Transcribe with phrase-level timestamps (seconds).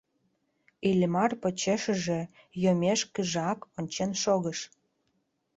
[0.89, 2.19] Иллимар почешыже
[2.63, 4.59] йоммешкыжак ончен шогыш.